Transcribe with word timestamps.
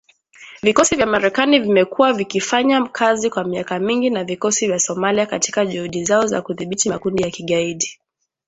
Vikosi 0.63 0.95
vya 0.95 1.05
Marekani 1.05 1.59
vimekuwa 1.59 2.13
vikifanya 2.13 2.83
kazi 2.85 3.29
kwa 3.29 3.43
miaka 3.43 3.79
mingi 3.79 4.09
na 4.09 4.23
vikosi 4.23 4.67
vya 4.67 4.79
Somalia 4.79 5.25
katika 5.25 5.65
juhudi 5.65 6.03
zao 6.05 6.25
za 6.27 6.41
kudhibiti 6.41 6.89
makundi 6.89 7.23
ya 7.23 7.29
kigaidi. 7.31 7.99